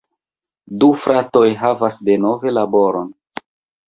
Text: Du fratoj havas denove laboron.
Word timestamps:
Du 0.83 0.87
fratoj 1.03 1.43
havas 1.63 1.99
denove 2.07 2.55
laboron. 2.59 3.13